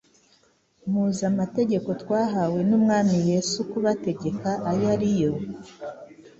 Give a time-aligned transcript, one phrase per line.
[0.91, 5.31] Muzi amategeko twahawe n’Umwami Yesu kubategeka, ayo ari yo